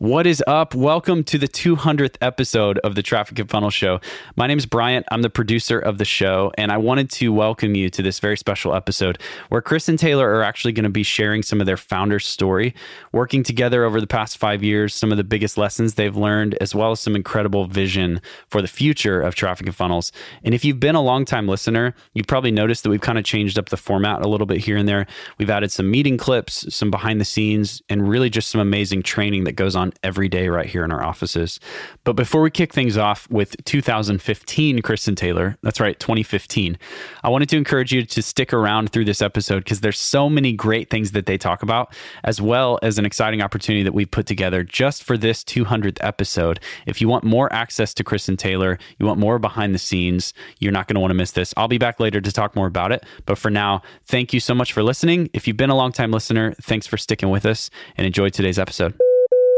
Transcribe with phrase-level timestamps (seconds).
[0.00, 0.74] What is up?
[0.74, 4.00] Welcome to the 200th episode of the Traffic and Funnel Show.
[4.34, 5.04] My name is Bryant.
[5.10, 8.38] I'm the producer of the show, and I wanted to welcome you to this very
[8.38, 11.76] special episode where Chris and Taylor are actually going to be sharing some of their
[11.76, 12.74] founder's story,
[13.12, 16.74] working together over the past five years, some of the biggest lessons they've learned, as
[16.74, 20.12] well as some incredible vision for the future of traffic and funnels.
[20.42, 23.58] And if you've been a longtime listener, you've probably noticed that we've kind of changed
[23.58, 25.06] up the format a little bit here and there.
[25.36, 29.44] We've added some meeting clips, some behind the scenes, and really just some amazing training
[29.44, 31.60] that goes on every day right here in our offices.
[32.04, 36.78] But before we kick things off with 2015 Chris and Taylor, that's right, 2015,
[37.22, 40.52] I wanted to encourage you to stick around through this episode because there's so many
[40.52, 44.26] great things that they talk about, as well as an exciting opportunity that we've put
[44.26, 46.60] together just for this 200th episode.
[46.86, 50.72] If you want more access to and Taylor, you want more behind the scenes, you're
[50.72, 51.54] not going to want to miss this.
[51.56, 53.04] I'll be back later to talk more about it.
[53.26, 55.30] But for now, thank you so much for listening.
[55.32, 58.58] If you've been a long time listener, thanks for sticking with us and enjoy today's
[58.58, 58.98] episode.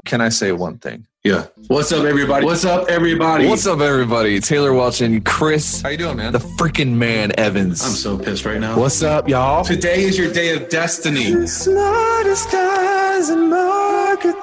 [0.05, 1.06] Can I say one thing?
[1.23, 1.47] Yeah.
[1.69, 2.45] What's up, everybody?
[2.45, 3.47] What's up, everybody?
[3.47, 4.40] What's up, everybody?
[4.40, 5.80] Taylor Welch and Chris.
[5.80, 6.32] How you doing, man?
[6.32, 7.80] The freaking man, Evans.
[7.85, 8.77] I'm so pissed right now.
[8.77, 9.62] What's up, y'all?
[9.65, 11.46] Today is your day of destiny.
[11.46, 14.40] Smartest guys in marketing.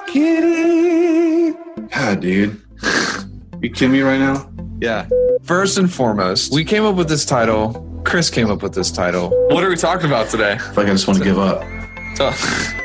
[1.90, 2.58] God, dude.
[3.60, 4.50] You kidding me right now?
[4.80, 5.06] Yeah.
[5.42, 7.86] First and foremost, we came up with this title.
[8.06, 9.28] Chris came up with this title.
[9.50, 10.52] What are we talking about today?
[10.52, 11.62] I feel like I just want to give up.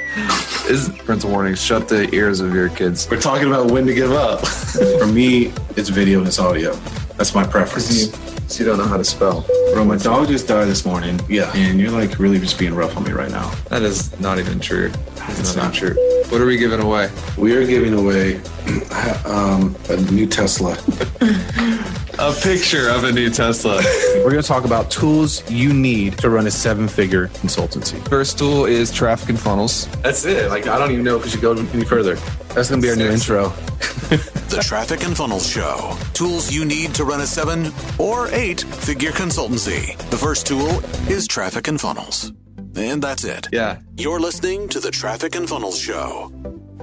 [0.70, 1.56] is parental warning.
[1.56, 3.10] Shut the ears of your kids.
[3.10, 4.46] We're talking about when to give up.
[5.00, 6.74] For me, it's video and it's audio.
[7.18, 8.12] That's my preference.
[8.48, 9.46] So you don't know how to spell.
[9.74, 11.20] Bro, my dog just died this morning.
[11.28, 11.52] Yeah.
[11.56, 13.50] And you're like really just being rough on me right now.
[13.70, 14.92] That is not even true.
[15.28, 15.96] It's It's not not true.
[16.30, 17.10] What are we giving away?
[17.38, 18.36] We are giving away
[19.26, 20.78] um, a new Tesla.
[22.18, 23.82] A picture of a new Tesla.
[24.16, 28.06] We're going to talk about tools you need to run a seven figure consultancy.
[28.08, 29.88] First tool is traffic and funnels.
[30.02, 30.50] That's it.
[30.50, 32.16] Like, I don't even know if we should go any further.
[32.54, 33.50] That's going to be our new intro.
[34.46, 35.98] The Traffic and Funnels Show.
[36.14, 39.98] Tools you need to run a seven or eight figure consultancy.
[40.12, 40.80] The first tool
[41.10, 42.32] is Traffic and Funnels.
[42.76, 43.48] And that's it.
[43.54, 43.80] Yeah.
[43.96, 46.32] You're listening to the Traffic and Funnels Show.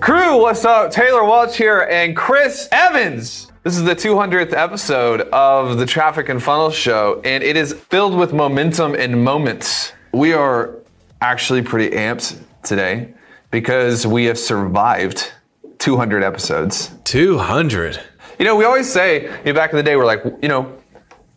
[0.00, 0.90] Crew, what's up?
[0.90, 3.52] Taylor Welch here and Chris Evans.
[3.62, 8.16] This is the 200th episode of the Traffic and Funnels Show, and it is filled
[8.16, 9.92] with momentum and moments.
[10.12, 10.74] We are
[11.20, 13.12] actually pretty amped today
[13.50, 15.30] because we have survived
[15.78, 16.90] 200 episodes.
[17.04, 18.00] 200.
[18.38, 20.72] You know, we always say, you know, back in the day, we're like, you know,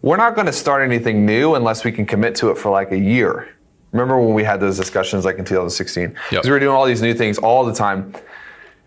[0.02, 2.92] we're not going to start anything new unless we can commit to it for like
[2.92, 3.50] a year.
[3.96, 6.10] Remember when we had those discussions like in 2016?
[6.10, 6.44] Because Yep.
[6.44, 8.14] we were doing all these new things all the time.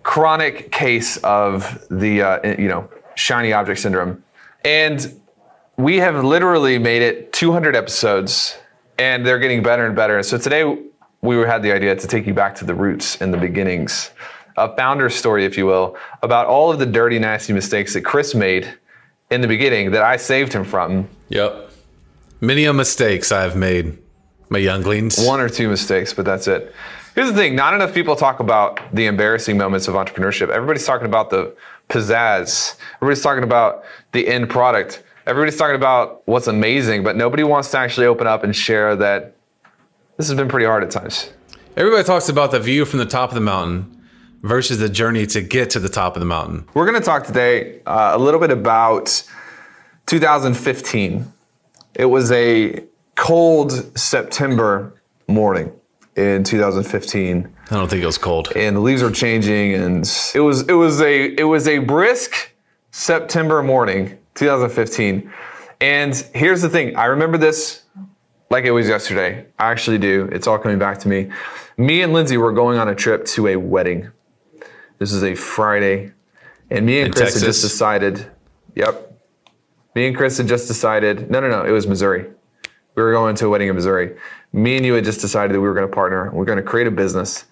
[0.02, 4.22] Chronic case of the, uh, you know, shiny object syndrome.
[4.66, 5.18] And
[5.78, 8.58] we have literally made it 200 episodes
[8.98, 10.22] and they're getting better and better.
[10.22, 10.76] So today
[11.22, 14.10] we had the idea to take you back to the roots and the beginnings,
[14.58, 18.34] a founder story, if you will, about all of the dirty, nasty mistakes that Chris
[18.34, 18.68] made
[19.30, 21.08] in the beginning that I saved him from.
[21.30, 21.70] Yep.
[22.42, 23.96] Many a mistakes I've made,
[24.50, 25.18] my younglings.
[25.18, 26.74] One or two mistakes, but that's it.
[27.14, 30.50] Here's the thing not enough people talk about the embarrassing moments of entrepreneurship.
[30.50, 31.54] Everybody's talking about the
[31.88, 37.70] pizzazz, everybody's talking about the end product, everybody's talking about what's amazing, but nobody wants
[37.72, 39.34] to actually open up and share that
[40.16, 41.30] this has been pretty hard at times.
[41.76, 43.98] Everybody talks about the view from the top of the mountain
[44.42, 46.66] versus the journey to get to the top of the mountain.
[46.74, 49.22] We're going to talk today uh, a little bit about
[50.06, 51.32] 2015.
[51.94, 52.84] It was a
[53.18, 54.94] cold September
[55.26, 55.72] morning
[56.16, 58.52] in 2015 I don't think it was cold.
[58.56, 62.52] and the leaves were changing and it was it was a it was a brisk
[62.92, 65.30] September morning 2015
[65.80, 67.82] and here's the thing I remember this
[68.50, 69.44] like it was yesterday.
[69.58, 70.28] I actually do.
[70.32, 71.30] It's all coming back to me.
[71.76, 74.10] Me and Lindsay were going on a trip to a wedding.
[74.98, 76.12] This is a Friday.
[76.70, 78.30] And me and In Chris had just decided
[78.74, 79.12] yep.
[79.94, 82.26] Me and Chris had just decided no no no it was Missouri
[82.98, 84.16] we were going to a wedding in Missouri.
[84.52, 86.30] Me and you had just decided that we were going to partner.
[86.32, 87.44] We are going to create a business.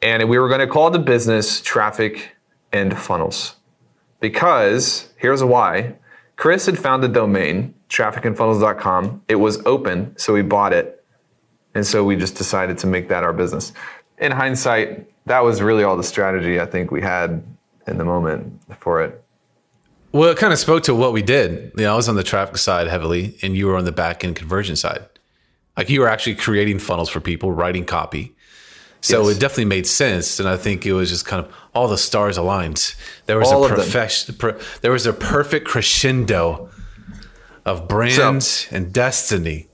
[0.00, 2.36] And we were going to call the business Traffic
[2.72, 3.56] and Funnels.
[4.20, 5.94] Because here's why
[6.36, 9.22] Chris had found the domain, trafficandfunnels.com.
[9.28, 11.04] It was open, so we bought it.
[11.74, 13.72] And so we just decided to make that our business.
[14.18, 17.42] In hindsight, that was really all the strategy I think we had
[17.86, 19.22] in the moment for it.
[20.12, 21.72] Well, it kind of spoke to what we did.
[21.76, 24.24] You know, I was on the traffic side heavily, and you were on the back
[24.24, 25.04] end conversion side.
[25.76, 28.34] Like you were actually creating funnels for people, writing copy.
[29.00, 29.36] So Yes.
[29.36, 32.36] it definitely made sense, and I think it was just kind of all the stars
[32.36, 32.96] aligned.
[33.26, 36.68] There was All a profession, per, there was a perfect crescendo
[37.64, 39.68] of brand and destiny.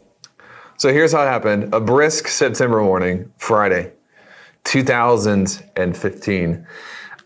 [0.76, 1.72] So here's how it happened.
[1.72, 3.92] A brisk September morning, Friday,
[4.64, 6.66] 2015.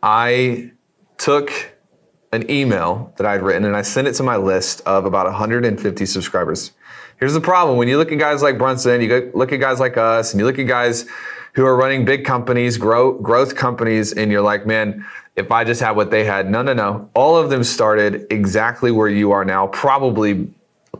[0.03, 0.71] I
[1.17, 1.51] took
[2.33, 6.07] an email that I'd written and I sent it to my list of about 150
[6.07, 6.73] subscribers.
[7.19, 9.97] Here's the problem when you look at guys like Brunson, you look at guys like
[9.97, 11.07] us, and you look at guys
[11.55, 15.05] who are running big companies, grow, growth companies, and you're like, man,
[15.35, 17.11] if I just had what they had, no, no, no.
[17.15, 20.49] All of them started exactly where you are now, probably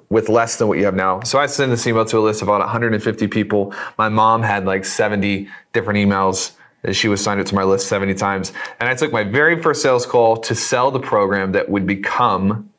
[0.09, 1.21] with less than what you have now.
[1.21, 3.75] So I sent this email to a list of about 150 people.
[3.97, 6.53] My mom had like 70 different emails.
[6.93, 8.53] She was signed up to my list 70 times.
[8.79, 12.71] And I took my very first sales call to sell the program that would become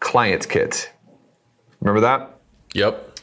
[0.00, 0.90] Client Kit.
[1.80, 2.38] Remember that?
[2.74, 3.18] Yep.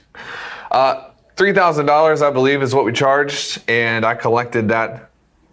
[0.72, 3.64] Uh, $3,000, I believe, is what we charged.
[3.68, 5.10] And I collected that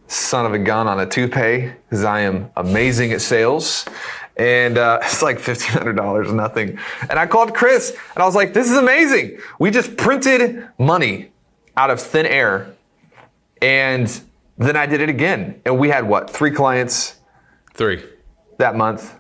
[0.07, 3.87] son of a gun on a toupee because I am amazing at sales.
[4.37, 6.79] And uh, it's like $1,500, nothing.
[7.09, 9.39] And I called Chris and I was like, this is amazing.
[9.59, 11.31] We just printed money
[11.77, 12.75] out of thin air.
[13.63, 14.21] And
[14.59, 15.61] then I did it again.
[15.65, 17.21] And we had what, three clients?
[17.75, 18.05] Three.
[18.59, 19.15] That month.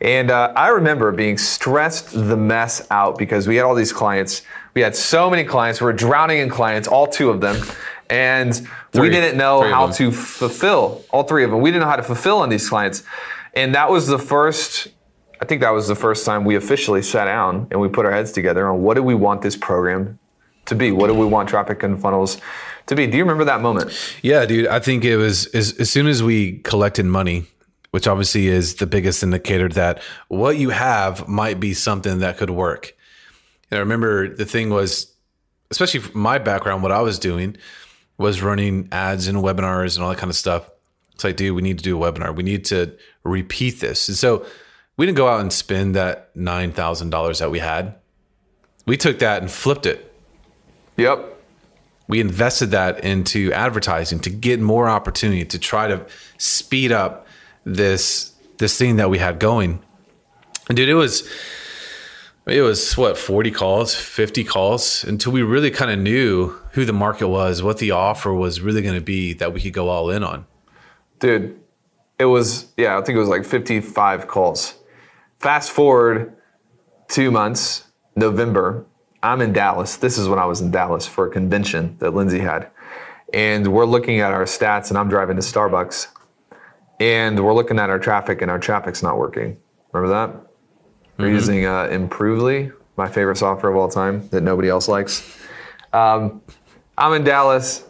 [0.00, 4.42] And uh, I remember being stressed the mess out because we had all these clients.
[4.74, 5.80] We had so many clients.
[5.80, 7.56] We were drowning in clients, all two of them.
[8.10, 8.54] And
[8.92, 9.02] three.
[9.02, 11.60] we didn't know how to fulfill, all three of them.
[11.60, 13.02] We didn't know how to fulfill on these clients.
[13.54, 14.88] And that was the first,
[15.40, 18.12] I think that was the first time we officially sat down and we put our
[18.12, 20.18] heads together on what do we want this program
[20.66, 20.92] to be?
[20.92, 22.38] What do we want Traffic and Funnels
[22.86, 23.06] to be?
[23.06, 23.92] Do you remember that moment?
[24.22, 24.66] Yeah, dude.
[24.66, 27.46] I think it was as, as soon as we collected money,
[27.90, 32.50] which obviously is the biggest indicator that what you have might be something that could
[32.50, 32.94] work.
[33.70, 35.12] And I remember the thing was,
[35.70, 37.56] especially my background, what I was doing
[38.18, 40.70] was running ads and webinars and all that kind of stuff.
[41.14, 42.34] It's like, dude, we need to do a webinar.
[42.34, 44.08] We need to repeat this.
[44.08, 44.46] And so
[44.96, 47.94] we didn't go out and spend that $9,000 that we had.
[48.86, 50.13] We took that and flipped it.
[50.96, 51.30] Yep.
[52.06, 56.04] We invested that into advertising to get more opportunity to try to
[56.38, 57.26] speed up
[57.64, 59.80] this this thing that we had going.
[60.68, 61.28] And dude, it was
[62.46, 66.92] it was what 40 calls 50 calls until we really kind of knew who the
[66.92, 70.10] market was what the offer was really going to be that we could go all
[70.10, 70.44] in on
[71.20, 71.58] dude
[72.18, 74.74] it was yeah i think it was like 55 calls
[75.38, 76.36] fast forward
[77.08, 78.84] two months november
[79.24, 82.38] i'm in dallas this is when i was in dallas for a convention that lindsay
[82.38, 82.68] had
[83.32, 86.08] and we're looking at our stats and i'm driving to starbucks
[87.00, 89.56] and we're looking at our traffic and our traffic's not working
[89.92, 90.50] remember that
[91.16, 91.34] we're mm-hmm.
[91.34, 95.38] using uh, improvely my favorite software of all time that nobody else likes
[95.92, 96.42] um,
[96.98, 97.84] i'm in dallas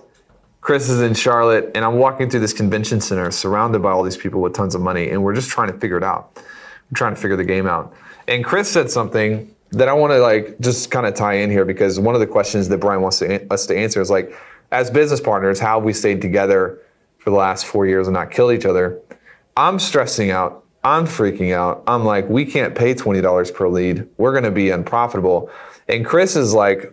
[0.65, 4.17] Chris is in Charlotte, and I'm walking through this convention center surrounded by all these
[4.17, 6.31] people with tons of money, and we're just trying to figure it out.
[6.37, 7.93] We're trying to figure the game out.
[8.27, 11.65] And Chris said something that I want to like just kind of tie in here
[11.65, 14.35] because one of the questions that Brian wants to, us to answer is like,
[14.73, 16.81] as business partners, how have we stayed together
[17.19, 19.01] for the last four years and not killed each other?
[19.57, 20.65] I'm stressing out.
[20.83, 21.83] I'm freaking out.
[21.87, 24.07] I'm like, we can't pay $20 per lead.
[24.19, 25.51] We're going to be unprofitable.
[25.89, 26.93] And Chris is like,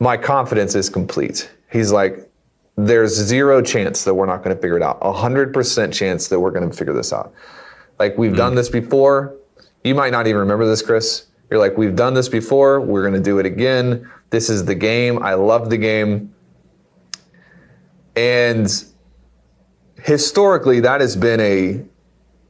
[0.00, 1.50] my confidence is complete.
[1.70, 2.28] He's like,
[2.76, 4.98] there's zero chance that we're not going to figure it out.
[5.02, 7.32] A hundred percent chance that we're going to figure this out.
[7.98, 8.36] Like we've mm.
[8.36, 9.34] done this before.
[9.82, 11.27] You might not even remember this, Chris.
[11.50, 12.80] You're like, we've done this before.
[12.80, 14.10] We're going to do it again.
[14.30, 15.22] This is the game.
[15.22, 16.34] I love the game.
[18.16, 18.68] And
[20.02, 21.84] historically, that has been a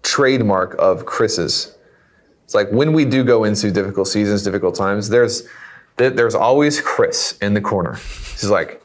[0.02, 1.76] trademark of Chris's.
[2.44, 5.46] It's like when we do go into difficult seasons, difficult times, there's
[5.98, 7.94] there's always Chris in the corner.
[7.94, 8.80] He's like,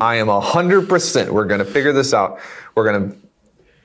[0.00, 1.30] I am 100%.
[1.30, 2.40] We're going to figure this out.
[2.74, 3.16] We're going to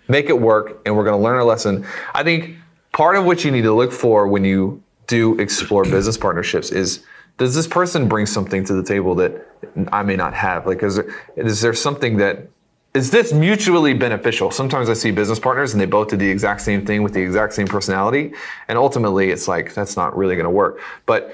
[0.07, 1.86] make it work and we're going to learn our lesson.
[2.13, 2.57] I think
[2.91, 7.03] part of what you need to look for when you do explore business partnerships is
[7.38, 9.48] does this person bring something to the table that
[9.91, 10.67] I may not have?
[10.67, 12.48] Like, is there, is there something that
[12.93, 14.51] is this mutually beneficial?
[14.51, 17.22] Sometimes I see business partners and they both did the exact same thing with the
[17.22, 18.33] exact same personality.
[18.67, 20.79] And ultimately, it's like, that's not really going to work.
[21.07, 21.33] But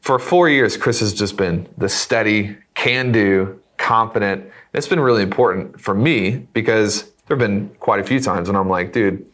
[0.00, 4.50] for four years, Chris has just been the steady, can do, confident.
[4.74, 8.56] It's been really important for me because there have been quite a few times when
[8.56, 9.24] I'm like, dude,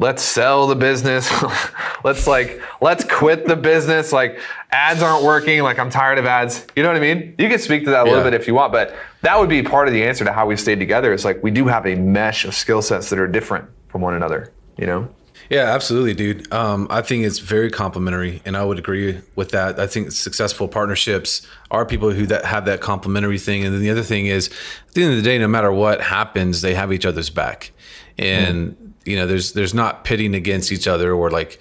[0.00, 1.30] let's sell the business.
[2.04, 4.12] let's like, let's quit the business.
[4.12, 4.40] Like
[4.72, 5.62] ads aren't working.
[5.62, 6.66] Like I'm tired of ads.
[6.74, 7.36] You know what I mean?
[7.38, 8.16] You can speak to that a yeah.
[8.16, 10.46] little bit if you want, but that would be part of the answer to how
[10.46, 11.12] we stayed together.
[11.12, 14.14] Is like we do have a mesh of skill sets that are different from one
[14.14, 15.08] another, you know?
[15.50, 16.52] Yeah, absolutely, dude.
[16.52, 19.80] Um, I think it's very complementary, and I would agree with that.
[19.80, 23.90] I think successful partnerships are people who that have that complementary thing, and then the
[23.90, 24.48] other thing is,
[24.86, 27.72] at the end of the day, no matter what happens, they have each other's back,
[28.16, 28.89] and mm.
[29.10, 31.60] You know, there's there's not pitting against each other or like.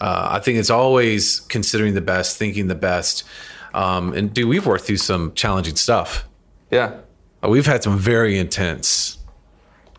[0.00, 3.22] Uh, I think it's always considering the best, thinking the best,
[3.74, 6.24] um, and dude, we've worked through some challenging stuff.
[6.70, 7.00] Yeah,
[7.44, 9.18] uh, we've had some very intense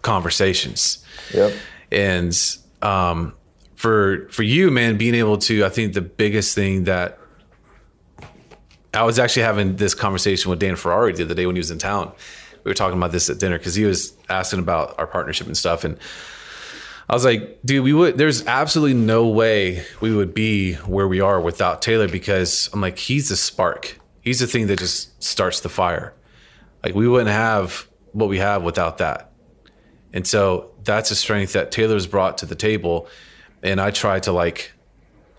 [0.02, 1.06] conversations.
[1.36, 1.54] Yep,
[1.92, 3.34] and um,
[3.76, 7.20] for for you, man, being able to, I think the biggest thing that
[8.94, 11.72] I was actually having this conversation with Dan Ferrari the other day when he was
[11.72, 12.12] in town.
[12.64, 15.58] We were talking about this at dinner because he was asking about our partnership and
[15.58, 15.98] stuff, and
[17.12, 18.18] I was like, dude, we would.
[18.18, 22.98] There's absolutely no way we would be where we are without Taylor because I'm like,
[22.98, 24.00] he's the spark.
[24.22, 26.14] He's the thing that just starts the fire.
[26.84, 29.30] Like we wouldn't have what we have without that.
[30.14, 33.08] And so that's a strength that Taylor's brought to the table.
[33.62, 34.72] And I try to like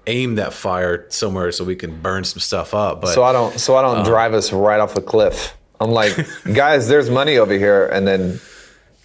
[0.07, 3.00] aim that fire somewhere so we can burn some stuff up.
[3.00, 4.05] But so I don't so I don't Uh-huh.
[4.11, 5.57] drive us right off a cliff.
[5.81, 6.14] I'm like,
[6.52, 8.41] guys, there's money over here, and then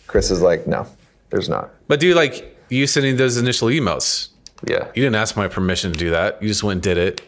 [0.06, 0.86] Chris is like, no,
[1.30, 1.70] there's not.
[1.88, 4.30] but dude, like you sending those initial emails,
[4.68, 6.42] Yeah, you didn't ask my permission to do that.
[6.42, 7.22] You just went and did it.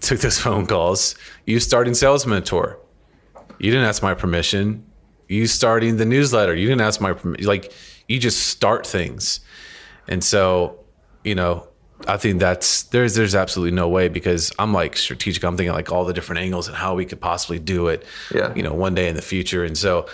[0.00, 1.14] Took those phone calls.
[1.46, 2.78] You starting sales mentor.
[3.58, 4.84] You didn't ask my permission.
[5.28, 6.54] You starting the newsletter.
[6.54, 7.46] You didn't ask my permission.
[7.46, 7.72] Like
[8.08, 9.40] you just start things.
[10.06, 10.78] And so,
[11.24, 11.66] you know,
[12.06, 15.42] I think that's there's there's absolutely no way because I'm like strategic.
[15.42, 18.04] I'm thinking like all the different angles and how we could possibly do it.
[18.32, 18.52] Yeah.
[18.54, 19.64] You know, one day in the future.
[19.64, 20.06] And so,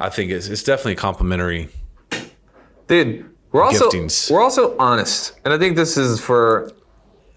[0.00, 1.68] I think it's it's definitely complimentary.
[2.88, 3.30] dude.
[3.52, 4.30] We're also Giftings.
[4.30, 6.70] we're also honest, and I think this is for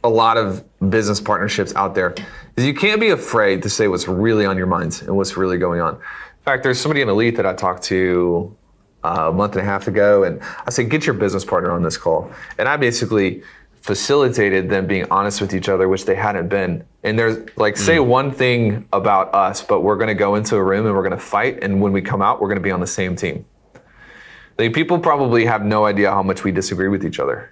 [0.03, 2.15] a lot of business partnerships out there.
[2.57, 5.57] Is you can't be afraid to say what's really on your minds and what's really
[5.57, 5.95] going on.
[5.95, 8.55] In fact, there's somebody in Elite that I talked to
[9.03, 11.83] uh, a month and a half ago, and I said, get your business partner on
[11.83, 12.31] this call.
[12.57, 13.43] And I basically
[13.81, 16.83] facilitated them being honest with each other, which they hadn't been.
[17.03, 20.63] And there's like, say one thing about us, but we're going to go into a
[20.63, 21.63] room and we're going to fight.
[21.63, 23.45] And when we come out, we're going to be on the same team.
[24.57, 27.49] Like people probably have no idea how much we disagree with each other.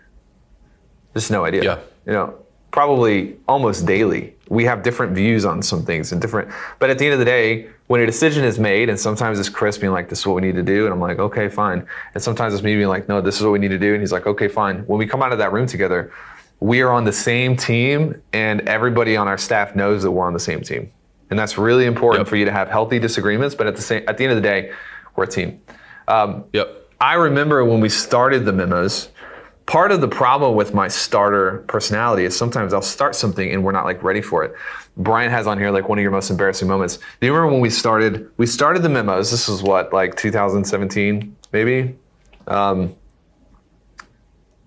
[1.14, 1.64] Just no idea.
[1.64, 1.80] Yeah.
[2.06, 2.36] You know,
[2.72, 4.36] probably almost daily.
[4.48, 6.50] We have different views on some things and different.
[6.80, 9.50] But at the end of the day, when a decision is made, and sometimes it's
[9.50, 11.86] Chris being like, "This is what we need to do," and I'm like, "Okay, fine,"
[12.14, 14.02] and sometimes it's me being like, "No, this is what we need to do," and
[14.02, 16.12] he's like, "Okay, fine." When we come out of that room together,
[16.60, 20.34] we are on the same team, and everybody on our staff knows that we're on
[20.34, 20.90] the same team,
[21.32, 22.28] and that's really important Yep.
[22.28, 23.56] for you to have healthy disagreements.
[23.56, 24.72] But at the same, at the end of the day,
[25.16, 25.60] we're a team.
[26.08, 26.79] Um, Yep.
[27.02, 29.10] I remember when we started the memos,
[29.66, 33.72] part of the problem with my starter personality is sometimes I'll start something and we're
[33.72, 34.54] not like ready for it.
[34.98, 36.98] Brian has on here like one of your most embarrassing moments.
[36.98, 38.30] Do you remember when we started?
[38.36, 39.32] We started the memos.
[39.32, 41.96] This was what, like 2017, maybe?
[42.48, 42.94] Um,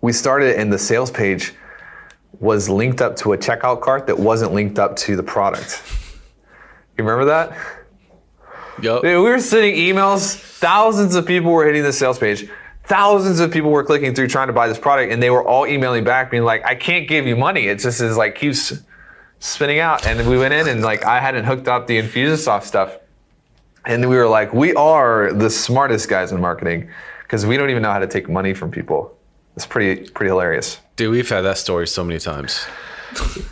[0.00, 1.52] we started and the sales page
[2.40, 5.82] was linked up to a checkout cart that wasn't linked up to the product.
[6.96, 7.81] You remember that?
[8.82, 9.02] Yep.
[9.02, 10.34] Dude, we were sending emails.
[10.34, 12.48] Thousands of people were hitting the sales page.
[12.84, 15.66] Thousands of people were clicking through trying to buy this product, and they were all
[15.66, 17.68] emailing back, being like, "I can't give you money.
[17.68, 18.72] It just is like keeps
[19.38, 22.96] spinning out." And we went in, and like I hadn't hooked up the Infusionsoft stuff,
[23.86, 26.88] and we were like, "We are the smartest guys in marketing
[27.22, 29.16] because we don't even know how to take money from people."
[29.54, 30.80] It's pretty pretty hilarious.
[30.96, 32.66] Dude, we've had that story so many times.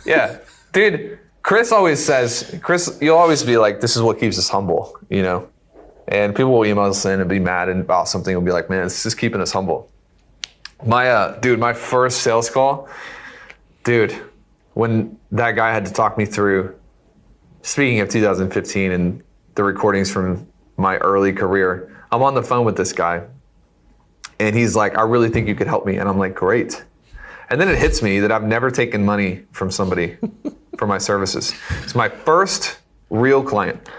[0.05, 0.39] Yeah,
[0.73, 1.19] dude.
[1.43, 5.23] Chris always says, Chris, you'll always be like, this is what keeps us humble, you
[5.23, 5.49] know?
[6.07, 8.85] And people will email us in and be mad about something and be like, man,
[8.85, 9.89] it's just keeping us humble.
[10.85, 12.89] My, uh, dude, my first sales call,
[13.83, 14.11] dude,
[14.73, 16.75] when that guy had to talk me through,
[17.61, 19.23] speaking of 2015 and
[19.55, 23.23] the recordings from my early career, I'm on the phone with this guy
[24.41, 25.97] and he's like, I really think you could help me.
[25.97, 26.83] And I'm like, great.
[27.51, 30.17] And then it hits me that I've never taken money from somebody
[30.77, 31.53] for my services.
[31.83, 32.79] It's my first
[33.09, 33.89] real client.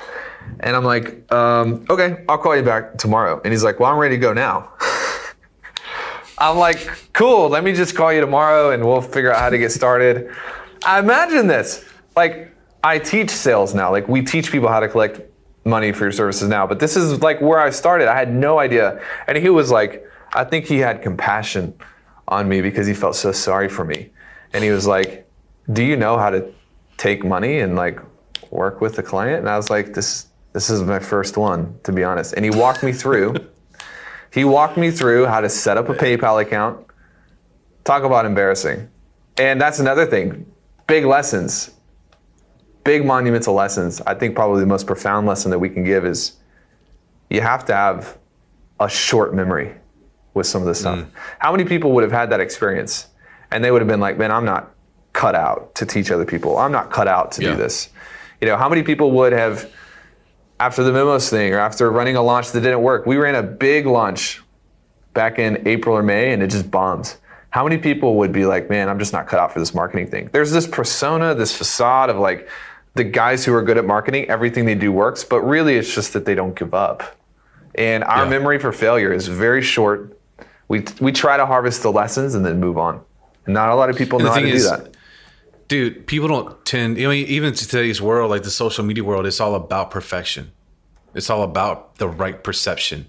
[0.61, 3.43] And I'm like, um, okay, I'll call you back tomorrow.
[3.45, 4.73] And he's like, well, I'm ready to go now.
[6.39, 9.59] I'm like, cool, let me just call you tomorrow and we'll figure out how to
[9.59, 10.35] get started.
[10.87, 11.85] I imagine this.
[12.17, 13.91] Like, I teach sales now.
[13.91, 15.21] Like, we teach people how to collect
[15.67, 16.67] money for your services now.
[16.67, 18.09] But this is like where I started.
[18.09, 19.01] I had no idea.
[19.29, 21.75] And he was like, I think he had compassion
[22.29, 24.11] on me because he felt so sorry for me.
[24.53, 25.29] And he was like,
[25.73, 26.53] Do you know how to
[26.97, 28.01] take money and like
[28.51, 29.41] work with the client?
[29.41, 32.35] And I was like, This this is my first one, to be honest.
[32.35, 33.35] And he walked me through.
[34.33, 36.87] he walked me through how to set up a PayPal account.
[37.85, 38.89] Talk about embarrassing.
[39.39, 40.47] And that's another thing.
[40.87, 41.71] Big lessons.
[42.85, 44.01] Big monumental lessons.
[44.03, 46.37] I think probably the most profound lesson that we can give is
[47.31, 48.19] you have to have
[48.79, 49.75] a short memory
[50.35, 50.99] with some of this stuff.
[50.99, 51.07] Mm.
[51.39, 53.07] How many people would have had that experience
[53.51, 54.71] and they would have been like, man, I'm not
[55.13, 56.57] cut out to teach other people.
[56.59, 57.51] I'm not cut out to Yeah.
[57.51, 57.91] do this.
[58.41, 59.69] You know, how many people would have,
[60.59, 63.43] after the memos thing or after running a launch that didn't work, we ran a
[63.43, 64.43] big launch
[65.13, 67.15] back in April or May and it just bombed.
[67.51, 70.07] How many people would be like, man, I'm just not cut out for this marketing
[70.07, 70.31] thing?
[70.33, 72.49] There's this persona, this facade of like
[72.95, 76.15] the guys who are good at marketing, everything they do works, but really it's just
[76.15, 77.03] that they don't give up.
[77.75, 78.31] And our Yeah.
[78.31, 80.17] memory for failure is very short.
[80.69, 83.01] We we try to harvest the lessons and then move on.
[83.45, 84.97] And not a lot of people know how to thing do that.
[85.69, 89.27] dude people don't tend you know even to today's world like the social media world
[89.27, 90.53] it's all about perfection.
[91.15, 93.07] It's all about the right perception.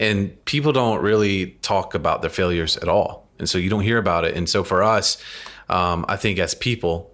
[0.00, 3.28] And people don't really talk about their failures at all.
[3.38, 4.36] And so you don't hear about it.
[4.36, 5.22] And so for us
[5.68, 7.12] um, i think as people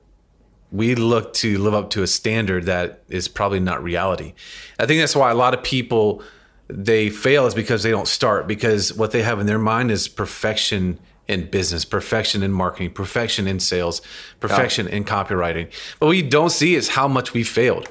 [0.72, 4.32] we look to live up to a standard that is probably not reality.
[4.78, 6.22] I think that's why a lot of people
[6.72, 10.08] they fail is because they don't start because what they have in their mind is
[10.08, 10.98] perfection
[11.28, 14.00] in business, perfection in marketing, perfection in sales,
[14.40, 15.70] perfection in copywriting.
[16.00, 17.90] But what you don't see is how much we failed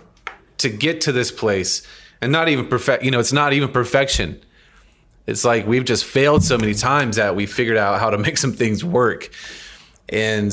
[0.57, 1.85] to get to this place
[2.21, 4.41] and not even perfect, you know, it's not even perfection.
[5.27, 8.37] It's like we've just failed so many times that we figured out how to make
[8.37, 9.29] some things work.
[10.09, 10.51] And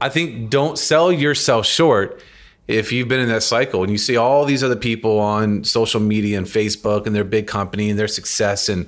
[0.00, 2.22] I think don't sell yourself short
[2.68, 6.00] if you've been in that cycle and you see all these other people on social
[6.00, 8.86] media and Facebook and their big company and their success and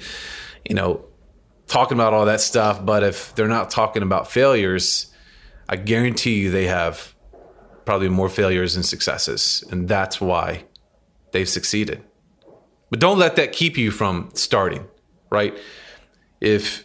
[0.68, 1.04] you know
[1.66, 5.12] talking about all that stuff but if they're not talking about failures
[5.68, 7.14] I guarantee you they have
[7.84, 9.64] probably more failures than successes.
[9.70, 10.64] And that's why
[11.32, 12.02] they've succeeded.
[12.90, 14.86] But don't let that keep you from starting
[15.30, 15.56] right?
[16.40, 16.84] If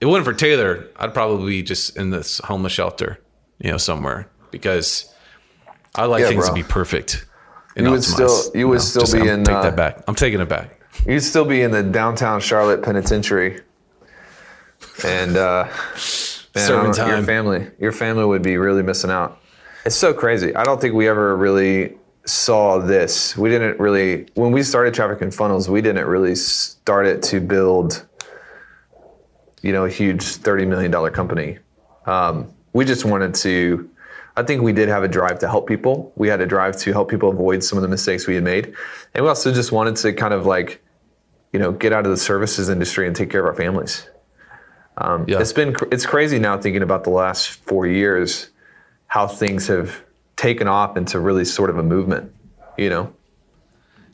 [0.00, 3.18] it wasn't for Taylor I'd probably be just in this homeless shelter
[3.58, 5.12] you know somewhere because
[5.96, 6.54] I like Yeah, things bro.
[6.56, 7.24] to be perfect.
[7.76, 9.76] and You would optimized, still- you would still Just- be I'm- in, Take uh, that
[9.76, 10.02] back.
[10.08, 10.80] I'm taking it back.
[11.06, 13.60] You'd still be in the downtown Charlotte penitentiary.
[15.04, 15.66] And uh
[16.54, 19.38] man, your family your family would be really missing out.
[19.84, 20.54] It's so crazy.
[20.56, 23.36] I don't think we ever really saw this.
[23.36, 27.40] We didn't really when we started Traffic and Funnels, we didn't really start it to
[27.40, 28.04] build
[29.62, 31.58] you know, a huge $30 million company.
[32.04, 33.90] Um, we just wanted to,
[34.36, 36.12] I think we did have a drive to help people.
[36.16, 38.74] We had a drive to help people avoid some of the mistakes we had made.
[39.14, 40.82] And we also just wanted to kind of like,
[41.52, 44.08] you know, get out of the services industry and take care of our families.
[44.98, 45.40] Um, Yeah.
[45.40, 48.50] It's been, it's crazy now thinking about the last four years,
[49.06, 50.02] how things have
[50.36, 52.34] taken off into really sort of a movement,
[52.76, 53.12] you know?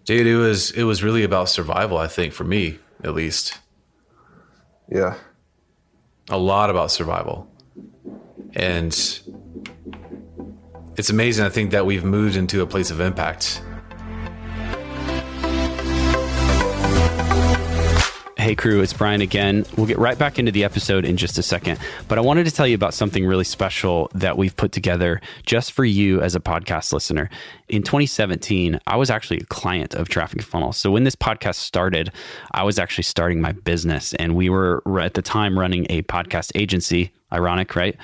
[0.04, 3.58] Dude, it was it was really about survival, I think, for me, at least.
[4.88, 5.14] Yeah.
[6.28, 7.48] A lot about survival.
[8.54, 8.92] And
[10.96, 13.62] it's amazing, I think, that we've moved into a place of impact.
[18.36, 19.64] Hey, crew, it's Brian again.
[19.76, 21.78] We'll get right back into the episode in just a second.
[22.08, 25.70] But I wanted to tell you about something really special that we've put together just
[25.70, 27.30] for you as a podcast listener.
[27.68, 30.72] In 2017, I was actually a client of Traffic Funnel.
[30.72, 32.10] So when this podcast started,
[32.50, 36.50] I was actually starting my business, and we were at the time running a podcast
[36.56, 37.12] agency.
[37.32, 37.96] Ironic, right?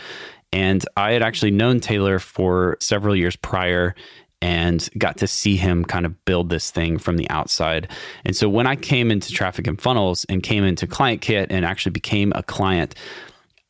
[0.53, 3.95] And I had actually known Taylor for several years prior
[4.41, 7.91] and got to see him kind of build this thing from the outside.
[8.25, 11.65] And so when I came into Traffic and Funnels and came into Client Kit and
[11.65, 12.95] actually became a client,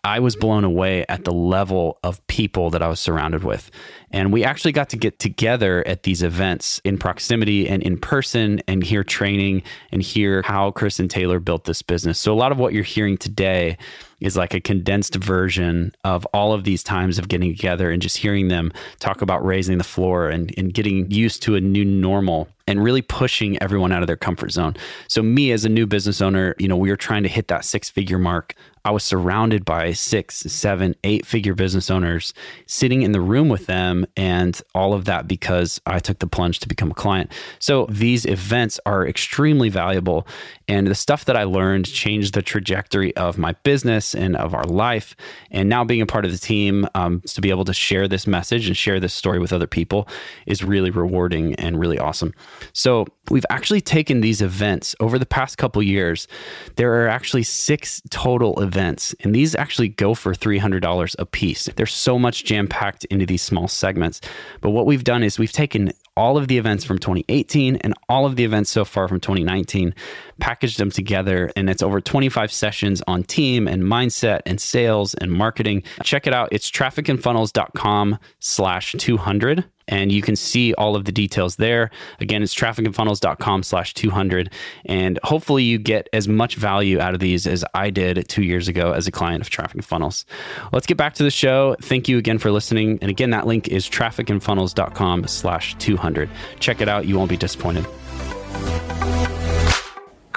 [0.05, 3.71] I was blown away at the level of people that I was surrounded with.
[4.11, 8.61] And we actually got to get together at these events in proximity and in person
[8.69, 12.19] and hear training and hear how Chris and Taylor built this business.
[12.19, 13.77] So, a lot of what you're hearing today
[14.21, 18.17] is like a condensed version of all of these times of getting together and just
[18.17, 22.49] hearing them talk about raising the floor and, and getting used to a new normal
[22.67, 24.77] and really pushing everyone out of their comfort zone.
[25.09, 27.65] So me as a new business owner, you know, we were trying to hit that
[27.65, 28.55] six figure mark.
[28.89, 32.33] I was surrounded by six, seven, eight figure business owners
[32.65, 36.61] sitting in the room with them and all of that because I took the plunge
[36.61, 37.31] to become a client.
[37.59, 40.27] So these events are extremely valuable
[40.69, 44.65] and the stuff that I learned changed the trajectory of my business and of our
[44.65, 45.15] life.
[45.51, 48.27] And now being a part of the team, um, to be able to share this
[48.27, 50.09] message and share this story with other people
[50.47, 52.33] is really rewarding and really awesome.
[52.73, 56.29] So we've actually taken these events over the past couple years.
[56.77, 61.67] There are actually six total events, and these actually go for $300 a piece.
[61.77, 64.21] There's so much jam packed into these small segments.
[64.61, 68.27] But what we've done is we've taken all of the events from 2018 and all
[68.27, 69.95] of the events so far from 2019,
[70.41, 75.31] packaged them together, and it's over 25 sessions on team and mindset and sales and
[75.31, 75.83] marketing.
[76.03, 76.49] Check it out.
[76.53, 81.91] It's trafficandfunnels.com slash 200 and you can see all of the details there.
[82.21, 84.53] Again, it's trafficandfunnels.com slash 200.
[84.85, 88.69] And hopefully you get as much value out of these as I did two years
[88.69, 90.27] ago as a client of Traffic and Funnels.
[90.73, 91.75] Let's get back to the show.
[91.81, 92.99] Thank you again for listening.
[93.01, 96.29] And again, that link is trafficandfunnels.com slash 200.
[96.61, 97.07] Check it out.
[97.07, 97.87] You won't be disappointed.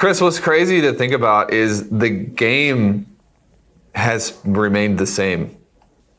[0.02, 3.06] Chris, what's crazy to think about is the game
[3.94, 5.56] has remained the same.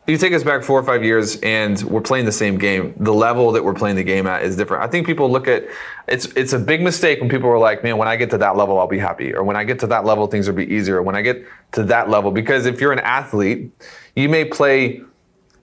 [0.07, 2.95] you take us back four or five years and we're playing the same game.
[2.99, 4.85] The level that we're playing the game at is different.
[4.85, 5.65] I think people look at
[6.07, 8.55] it's it's a big mistake when people are like, man, when I get to that
[8.57, 10.99] level, I'll be happy, or when I get to that level, things will be easier.
[10.99, 13.73] Or when I get to that level, because if you're an athlete,
[14.15, 15.03] you may play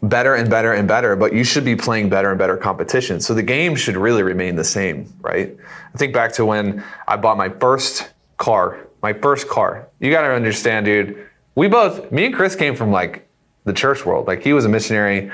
[0.02, 3.20] better and better and better, but you should be playing better and better competition.
[3.20, 5.56] So the game should really remain the same, right?
[5.94, 9.88] I think back to when I bought my first car, my first car.
[10.00, 11.28] You got to understand, dude.
[11.56, 13.28] We both, me and Chris came from like
[13.66, 14.28] the church world.
[14.28, 15.32] Like he was a missionary.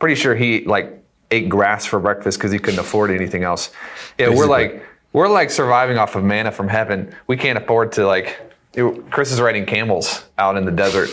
[0.00, 0.92] Pretty sure he like
[1.30, 3.70] ate grass for breakfast because he couldn't afford anything else.
[4.18, 7.14] Yeah, we're like we're like surviving off of manna from heaven.
[7.26, 8.38] We can't afford to like.
[8.74, 11.10] it- Chris is riding camels out in the desert.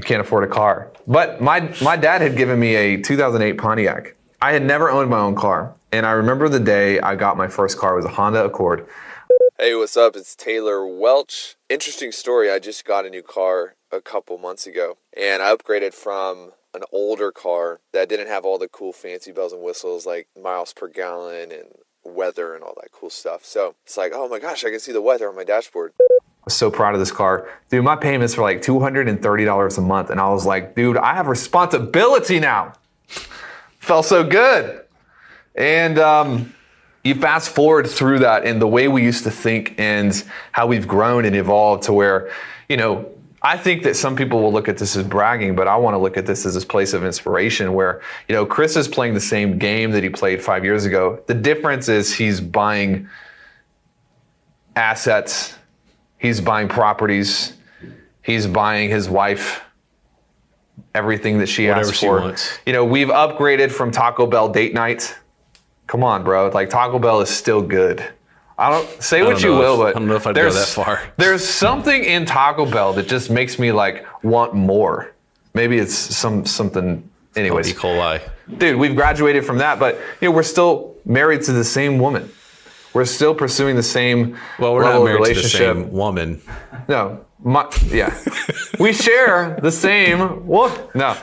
[0.00, 0.90] You can't afford a car.
[1.06, 4.16] But my my dad had given me a 2008 Pontiac.
[4.40, 7.48] I had never owned my own car, and I remember the day I got my
[7.48, 7.92] first car.
[7.92, 8.86] It was a Honda Accord.
[9.58, 10.16] Hey, what's up?
[10.16, 11.56] It's Taylor Welch.
[11.68, 12.50] Interesting story.
[12.50, 16.84] I just got a new car a couple months ago, and I upgraded from an
[16.90, 20.88] older car that didn't have all the cool fancy bells and whistles like miles per
[20.88, 23.44] gallon and weather and all that cool stuff.
[23.44, 25.92] So it's like, oh my gosh, I can see the weather on my dashboard.
[26.50, 27.48] Was so proud of this car.
[27.70, 30.10] Dude, my payments were like $230 a month.
[30.10, 32.72] And I was like, dude, I have responsibility now.
[33.78, 34.84] Felt so good.
[35.54, 36.52] And um,
[37.04, 40.88] you fast forward through that and the way we used to think and how we've
[40.88, 42.30] grown and evolved to where,
[42.68, 43.08] you know,
[43.42, 45.98] I think that some people will look at this as bragging, but I want to
[45.98, 49.20] look at this as this place of inspiration where, you know, Chris is playing the
[49.20, 51.22] same game that he played five years ago.
[51.26, 53.08] The difference is he's buying
[54.76, 55.54] assets,
[56.20, 57.54] he's buying properties,
[58.22, 59.62] he's buying his wife
[60.94, 62.20] everything that she Whatever asked she for.
[62.20, 62.58] wants.
[62.66, 65.16] You know, we've upgraded from Taco Bell date night.
[65.86, 66.48] Come on, bro.
[66.48, 68.04] Like Taco Bell is still good.
[68.58, 70.34] I don't say what don't you know will, if- but I don't know if I'd
[70.34, 71.02] go there's- that far.
[71.16, 75.12] There's something in Taco Bell that just makes me like want more.
[75.54, 77.08] Maybe it's some something.
[77.36, 77.74] Anyways, E.
[77.74, 78.20] coli.
[78.58, 82.28] dude, we've graduated from that, but you know, we're still married to the same woman.
[82.92, 85.60] We're still pursuing the same Well, we're not married to the relationship.
[85.60, 86.42] same woman.
[86.88, 88.16] No, my, yeah,
[88.78, 90.46] we share the same.
[90.46, 90.94] What?
[90.94, 91.16] No,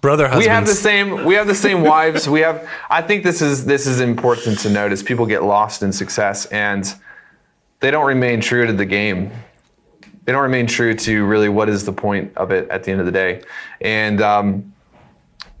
[0.00, 0.46] Brother husbands.
[0.46, 1.24] we have the same.
[1.26, 2.28] We have the same wives.
[2.28, 2.66] We have.
[2.88, 5.02] I think this is this is important to notice.
[5.02, 6.92] People get lost in success and
[7.80, 9.30] they don't remain true to the game.
[10.24, 13.00] They don't remain true to really what is the point of it at the end
[13.00, 13.42] of the day.
[13.80, 14.72] And um,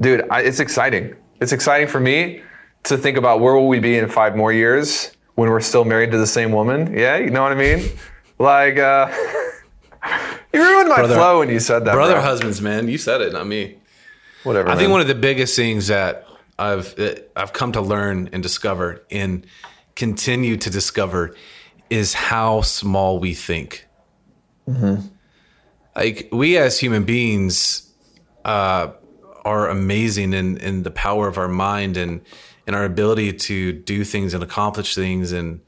[0.00, 1.14] dude, I, it's exciting.
[1.40, 2.42] It's exciting for me
[2.84, 6.10] to think about where will we be in five more years when we're still married
[6.10, 6.92] to the same woman.
[6.92, 7.88] Yeah, you know what I mean?
[8.38, 9.10] Like, uh,
[10.52, 11.94] you ruined my Brother- flow when you said that.
[11.94, 12.20] brother bro.
[12.22, 12.88] husbands, man.
[12.88, 13.78] You said it, not me.
[14.44, 14.68] Whatever.
[14.68, 16.26] I think one of the biggest things that
[16.58, 19.46] I've that I've come to learn and discover and
[19.96, 21.34] continue to discover
[21.88, 23.86] is how small we think.
[25.96, 27.90] Like we as human beings
[28.44, 28.92] uh,
[29.44, 32.20] are amazing in in the power of our mind and
[32.70, 35.60] and our ability to do things and accomplish things and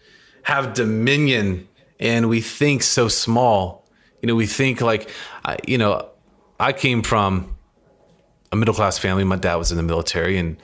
[0.44, 1.66] have dominion.
[1.98, 3.88] And we think so small.
[4.20, 5.10] You know, we think like,
[5.44, 6.08] I- you know,
[6.60, 7.56] I came from
[8.52, 9.24] a middle class family.
[9.24, 10.56] My dad was in the military, and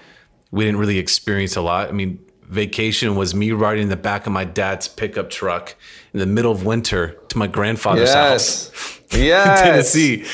[0.52, 1.88] we didn't really experience a lot.
[1.88, 5.74] I mean, vacation was me riding in the back of my dad's pickup truck
[6.12, 8.70] in the middle of winter to my grandfather's house
[9.10, 9.18] Yes.
[9.18, 9.58] Yes.
[9.60, 10.24] in Tennessee.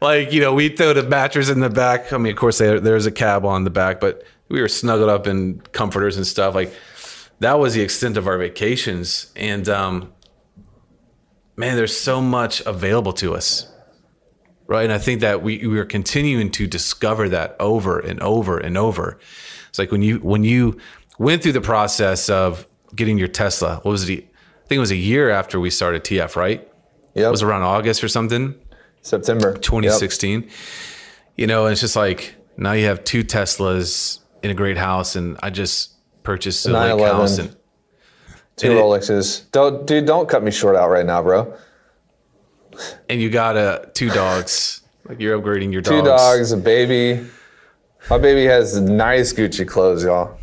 [0.00, 2.14] Like, you know, we throw the mattress in the back.
[2.14, 5.08] I mean, of course, there, there's a cab on the back, but we were snuggled
[5.08, 6.54] up in comforters and stuff.
[6.54, 6.74] Like,
[7.38, 9.32] that was the extent of our vacations.
[9.36, 10.12] And, um,
[11.56, 13.66] man, there's so much available to us.
[14.66, 14.84] Right.
[14.84, 18.78] And I think that we, we are continuing to discover that over and over and
[18.78, 19.18] over.
[19.68, 20.78] It's like when you, when you
[21.18, 24.12] went through the process of getting your Tesla, what was it?
[24.12, 26.68] I think it was a year after we started TF, right?
[27.14, 27.26] Yeah.
[27.26, 28.54] It was around August or something.
[29.02, 30.48] September 2016.
[31.36, 35.38] You know, it's just like now you have two Teslas in a great house, and
[35.42, 37.56] I just purchased a lake house, and
[38.56, 39.50] Two And it- Rolexes.
[39.52, 41.54] Don't, dude, don't cut me short out right now, bro.
[43.08, 44.82] and you got uh, two dogs.
[45.08, 45.96] Like you're upgrading your dogs.
[46.00, 46.52] Two dogs.
[46.52, 47.26] a baby.
[48.08, 50.38] My baby has nice Gucci clothes, y'all.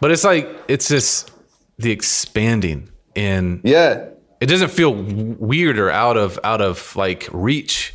[0.00, 1.30] But it's like it's just
[1.78, 4.06] the expanding, and Yeah.
[4.40, 7.94] it doesn't feel weird or out of out of like reach.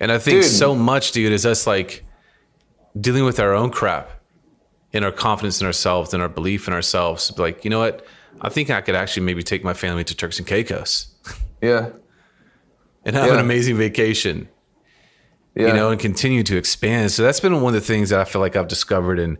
[0.00, 0.50] And I think Dude.
[0.50, 2.04] so much, dude, is us like
[2.98, 4.10] dealing with our own crap
[4.92, 7.36] and our confidence in ourselves and our belief in ourselves.
[7.36, 8.06] Like, you know what?
[8.40, 11.08] I think I could actually maybe take my family to Turks and Caicos
[11.62, 11.90] Yeah.
[13.04, 14.48] and have an amazing vacation,
[15.54, 15.68] Yeah.
[15.68, 17.10] you know, and continue to expand.
[17.12, 19.38] So that's been one of the things that I feel like I've discovered and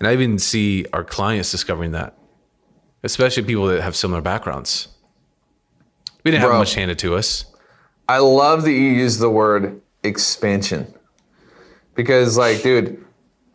[0.00, 2.16] and I even see our clients discovering that.
[3.02, 4.86] Especially people that have similar backgrounds.
[6.24, 6.52] We didn't Bro.
[6.52, 7.44] have much handed to us.
[8.08, 10.94] I love that you use the word expansion.
[11.98, 13.04] Because like dude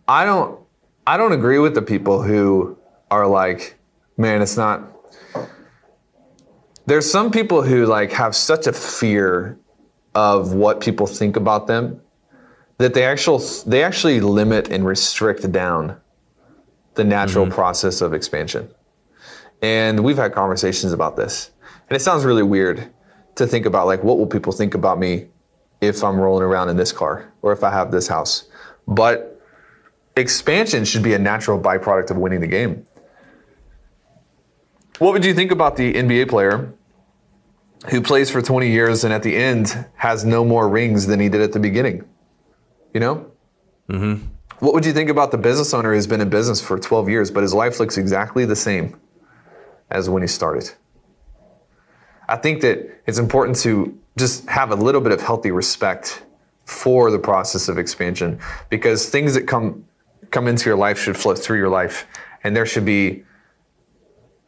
[0.10, 0.60] i don't
[1.08, 2.77] i don't agree with the people who
[3.10, 3.79] are like
[4.17, 4.84] man it's not
[6.86, 9.58] there's some people who like have such a fear
[10.13, 12.01] of what people think about them
[12.79, 15.95] that they actual they actually limit and restrict down
[16.95, 17.56] the natural mm-hmm.
[17.56, 18.69] process of expansion.
[19.62, 21.49] And we've had conversations about this.
[21.89, 22.91] And it sounds really weird
[23.36, 25.27] to think about like what will people think about me
[25.88, 28.50] if i'm rolling around in this car or if i have this house
[28.88, 29.41] but
[30.15, 32.86] expansion should be a natural byproduct of winning the game
[35.00, 36.74] what would you think about the NBA player
[37.89, 41.30] who plays for 20 years and at the end has no more rings than he
[41.30, 42.08] did at the beginning?
[42.93, 43.32] You know?
[43.89, 44.28] Mm-hmm.
[44.60, 47.32] What would you think about the business owner who's been in business for 12 years,
[47.32, 49.00] but his life looks exactly the same
[49.89, 50.72] as when he started?
[52.30, 56.23] I think that it's important to just have a little bit of healthy respect
[56.65, 59.86] for the process of expansion because things that come
[60.32, 62.08] come into your life should flow through your life
[62.43, 63.23] and there should be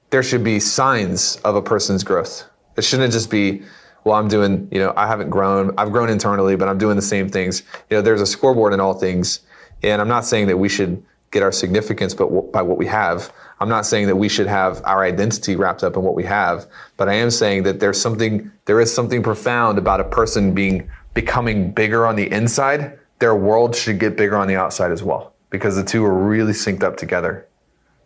[0.09, 2.43] there should be signs of a person's growth.
[2.77, 3.63] It shouldn't just be,
[4.03, 5.73] well, I'm doing, you know, I haven't grown.
[5.77, 7.63] I've grown internally, but I'm doing the same things.
[7.89, 9.41] You know, there's a scoreboard in all things.
[9.83, 13.31] And I'm not saying that we should get our significance but by what we have.
[13.59, 16.65] I'm not saying that we should have our identity wrapped up in what we have,
[16.97, 20.89] but I am saying that there's something there is something profound about a person being
[21.13, 22.99] becoming bigger on the inside.
[23.19, 26.51] Their world should get bigger on the outside as well because the two are really
[26.51, 27.47] synced up together.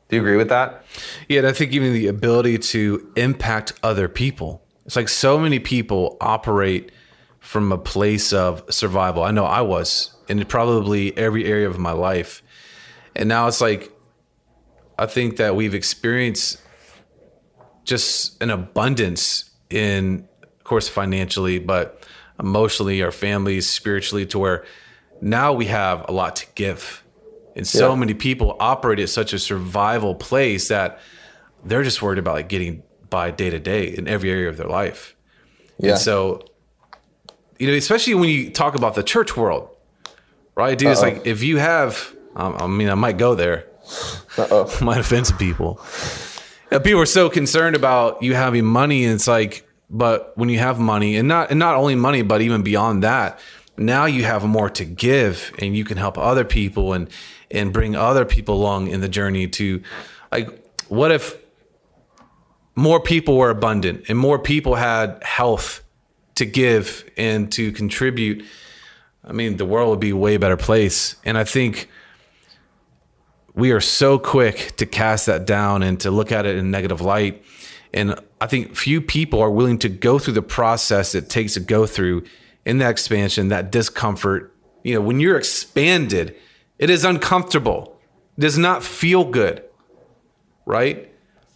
[0.10, 0.86] Do you agree with that?
[1.28, 4.64] Yeah, and I think even the ability to impact other people.
[4.86, 6.92] It's like so many people operate
[7.40, 9.24] from a place of survival.
[9.24, 12.44] I know I was in probably every area of my life.
[13.16, 13.92] And now it's like
[15.00, 16.62] I think that we've experienced
[17.86, 22.06] just an abundance in of course financially, but
[22.40, 24.66] emotionally, our families, spiritually to where
[25.22, 27.04] now we have a lot to give.
[27.56, 27.96] And so Yeah.
[27.96, 31.00] many people operate at such a survival place that
[31.66, 34.68] they're just worried about like getting by day to day in every area of their
[34.68, 35.16] life.
[35.80, 35.92] Yeah.
[35.92, 36.44] And so,
[37.58, 39.70] you know, especially when you talk about the church world,
[40.56, 40.78] right?
[40.78, 43.66] Dude, it's like if you have, um, I mean, I might go there,
[44.38, 44.78] Uh-oh.
[44.82, 45.82] might offend some people.
[46.70, 50.80] People are so concerned about you having money, and it's like, but when you have
[50.80, 53.40] money, and not and not only money, but even beyond that,
[53.78, 57.10] now you have more to give, and you can help other people and
[57.50, 59.82] and bring other people along in the journey to,
[60.32, 60.48] like,
[60.90, 61.36] what if
[62.76, 65.84] more people were abundant and more people had health
[66.36, 68.46] to give and to contribute?
[69.26, 71.90] I mean, the world would be a way better place, and I think
[73.60, 77.02] we are so quick to cast that down and to look at it in negative
[77.02, 77.44] light.
[77.94, 81.60] And I think few people are willing to go through the process it takes to
[81.60, 82.24] go through
[82.66, 84.54] in that expansion, that discomfort.
[84.84, 86.36] You know, when you're expanded,
[86.78, 88.00] it is uncomfortable.
[88.38, 89.64] It does not feel good,
[90.66, 91.12] right?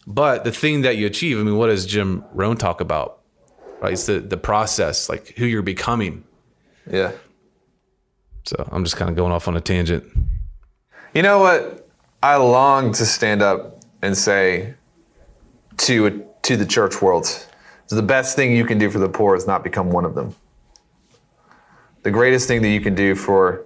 [0.06, 3.22] But the thing that you achieve, I mean, what does Jim Rohn talk about?
[3.80, 3.94] Right?
[3.94, 6.24] It's the, the process, like who you're becoming.
[6.89, 7.13] Yeah.
[8.46, 10.04] So I'm just kind of going off on a tangent.
[11.13, 11.83] You know what?
[12.24, 14.76] I long to stand up and say
[15.80, 17.28] to to the church world,
[17.90, 20.34] the best thing you can do for the poor is not become one of them.
[22.04, 23.66] The greatest thing that you can do for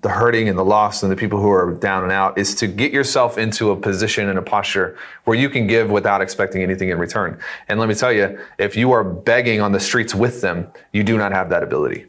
[0.00, 2.66] the hurting and the lost and the people who are down and out is to
[2.66, 6.88] get yourself into a position and a posture where you can give without expecting anything
[6.88, 7.38] in return.
[7.68, 11.04] And let me tell you, if you are begging on the streets with them, you
[11.04, 12.06] do not have that ability.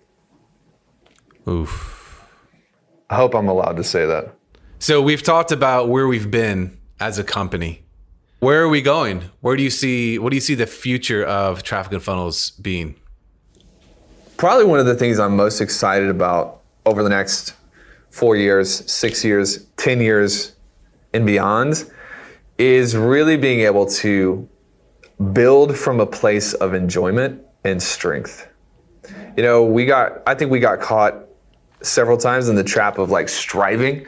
[1.47, 2.27] Oof.
[3.09, 4.34] I hope I'm allowed to say that.
[4.85, 7.81] So we've talked about where we've been as a company.
[8.37, 9.23] Where are we going?
[9.41, 12.93] Where do you see what do you see the future of traffic and funnels being?
[14.37, 17.55] probably one of the things I'm most excited about over the next
[18.11, 20.51] four years, six years, 10 years,
[21.15, 21.91] and beyond
[22.59, 24.47] is really being able to
[25.33, 28.47] build from a place of enjoyment and strength.
[29.35, 31.15] You know, we got, I think we got caught
[31.81, 34.05] several times in the trap of like striving.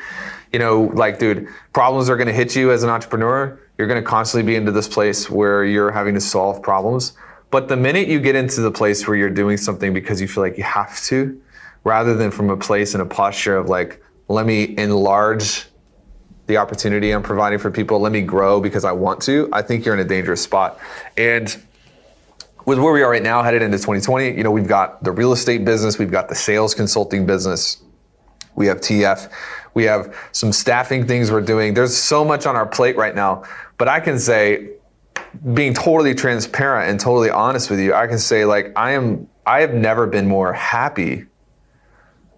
[0.53, 3.59] You know, like, dude, problems are going to hit you as an entrepreneur.
[3.77, 7.13] You're going to constantly be into this place where you're having to solve problems.
[7.49, 10.43] But the minute you get into the place where you're doing something because you feel
[10.43, 11.41] like you have to,
[11.83, 15.65] rather than from a place and a posture of like, let me enlarge
[16.47, 19.85] the opportunity I'm providing for people, let me grow because I want to, I think
[19.85, 20.79] you're in a dangerous spot.
[21.17, 21.55] And
[22.65, 25.31] with where we are right now, headed into 2020, you know, we've got the real
[25.31, 27.81] estate business, we've got the sales consulting business,
[28.55, 29.31] we have TF,
[29.77, 31.75] we have some staffing things we're doing.
[31.75, 33.43] There's so much on our plate right now,
[33.77, 34.71] but I can say,
[35.53, 39.61] being totally transparent and totally honest with you, I can say like I am I
[39.61, 41.25] have never been more happy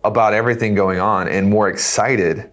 [0.03, 2.51] about everything going on and more excited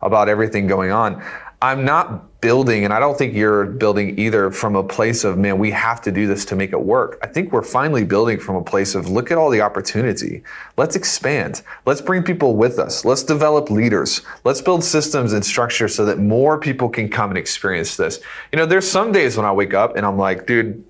[0.00, 1.22] about everything going on.
[1.62, 5.58] I'm not building, and I don't think you're building either from a place of, man,
[5.58, 7.20] we have to do this to make it work.
[7.22, 10.42] I think we're finally building from a place of, look at all the opportunity.
[10.76, 11.62] Let's expand.
[11.86, 13.04] Let's bring people with us.
[13.04, 14.22] Let's develop leaders.
[14.42, 18.18] Let's build systems and structure so that more people can come and experience this.
[18.52, 20.84] You know, there's some days when I wake up and I'm like, dude,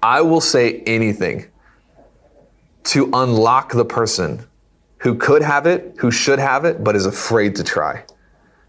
[0.00, 1.46] I will say anything
[2.84, 4.46] to unlock the person
[4.98, 8.04] who could have it, who should have it, but is afraid to try.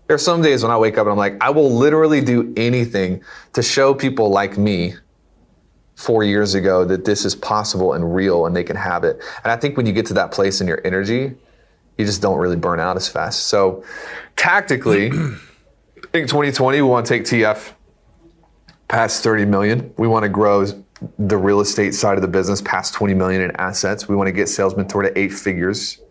[0.10, 2.52] There are some days when I wake up and I'm like, I will literally do
[2.58, 4.96] anything to show people like me
[5.94, 9.22] four years ago that this is possible and real and they can have it.
[9.44, 11.36] And I think when you get to that place in your energy,
[12.00, 13.42] you just don't really burn out as fast.
[13.50, 13.84] So
[14.36, 17.72] tactically, I think 2020, we want to take TF
[18.88, 19.94] past 30 million.
[20.00, 20.66] We want to grow
[21.20, 24.10] the real estate side of the business past 20 million in assets.
[24.10, 26.02] We want to get Sales Mentor to eight figures.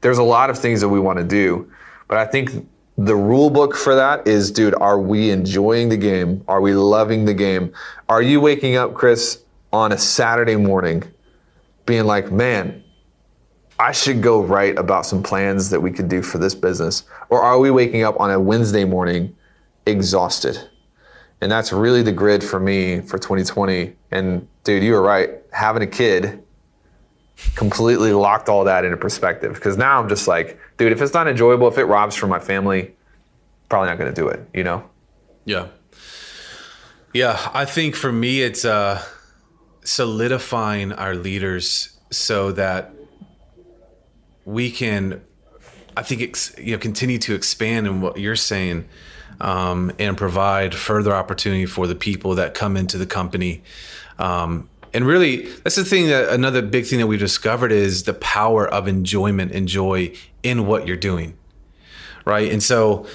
[0.00, 1.70] There's a lot of things that we want to do,
[2.08, 2.66] but I think
[2.98, 6.42] the rule book for that is, dude, are we enjoying the game?
[6.48, 7.72] Are we loving the game?
[8.08, 11.04] Are you waking up, Chris, on a Saturday morning
[11.86, 12.82] being like, man,
[13.78, 17.04] I should go write about some plans that we could do for this business?
[17.30, 19.36] Or are we waking up on a Wednesday morning
[19.86, 20.58] exhausted?
[21.40, 23.94] And that's really the grid for me for 2020.
[24.10, 25.30] And dude, you were right.
[25.52, 26.42] Having a kid
[27.54, 29.54] completely locked all that into perspective.
[29.54, 32.38] Because now I'm just like, dude, if it's not enjoyable, if it robs from my
[32.38, 32.94] family,
[33.68, 34.88] probably not going to do it, you know?
[35.44, 35.68] Yeah.
[37.12, 37.38] Yeah.
[37.52, 39.02] I think for me, it's uh,
[39.84, 42.92] solidifying our leaders so that
[44.44, 45.22] we can,
[45.96, 48.88] I think, ex- you know, continue to expand in what you're saying
[49.40, 53.62] um, and provide further opportunity for the people that come into the company.
[54.18, 58.14] Um, and really, that's the thing that another big thing that we've discovered is the
[58.14, 61.36] power of enjoyment and joy in what you're doing.
[62.24, 62.50] Right.
[62.52, 63.06] And so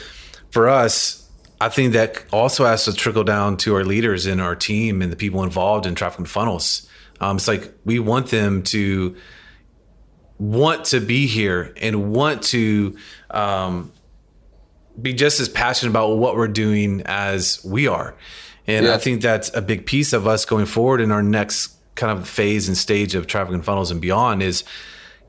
[0.52, 4.56] for us, I think that also has to trickle down to our leaders in our
[4.56, 6.90] team and the people involved in traffic and funnels.
[7.22, 9.16] Um, it's like we want them to
[10.40, 12.98] want to be here and want to
[13.32, 13.94] um,
[15.02, 18.16] be just as passionate about what we're doing as we are.
[18.68, 18.94] And yeah.
[18.94, 22.28] I think that's a big piece of us going forward in our next kind of
[22.28, 24.64] phase and stage of traffic and funnels and beyond is,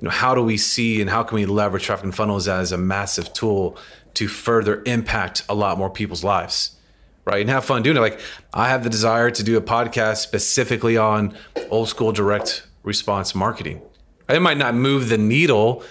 [0.01, 2.73] you know, how do we see and how can we leverage traffic and funnels as
[2.73, 3.77] a massive tool
[4.15, 6.77] to further impact a lot more people's lives,
[7.25, 7.41] right?
[7.41, 8.01] And have fun doing it.
[8.01, 8.21] Like
[8.53, 11.37] I have the desire to do a podcast specifically on
[11.71, 13.83] old school direct response marketing.
[14.29, 15.83] It might not move the needle,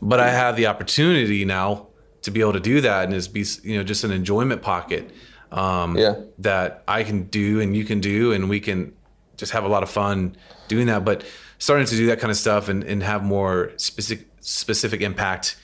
[0.00, 1.88] but I have the opportunity now
[2.22, 5.10] to be able to do that and it's be you know just an enjoyment pocket
[5.54, 6.16] um, yeah.
[6.38, 8.92] that I can do and you can do and we can
[9.36, 10.36] just have a lot of fun
[10.68, 11.04] doing that.
[11.04, 11.24] But
[11.58, 15.56] starting to do that kind of stuff and, and have more specific specific impact,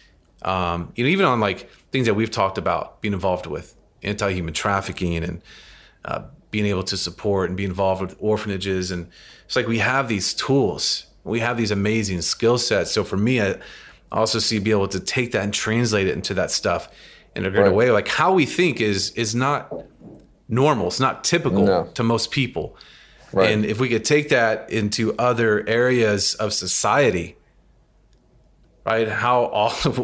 [0.42, 4.55] um, you know, even on like things that we've talked about being involved with anti-human
[4.55, 5.42] trafficking and
[6.07, 9.09] uh, being able to support and be involved with orphanages and
[9.44, 13.40] it's like we have these tools we have these amazing skill sets so for me
[13.40, 13.55] i
[14.11, 16.88] also see be able to take that and translate it into that stuff
[17.36, 17.74] in a greater right.
[17.74, 17.90] way.
[17.90, 19.72] Like how we think is is not
[20.48, 20.88] normal.
[20.88, 21.84] It's not typical no.
[21.94, 22.76] to most people.
[23.32, 23.50] Right.
[23.50, 27.36] And if we could take that into other areas of society,
[28.84, 29.08] right?
[29.08, 29.44] How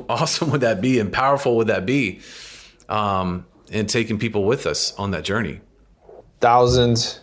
[0.08, 2.20] awesome would that be and powerful would that be?
[2.88, 5.60] Um, and taking people with us on that journey.
[6.40, 7.20] Thousands,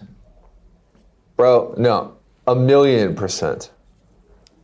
[1.37, 1.73] bro.
[1.77, 3.71] No, a million percent.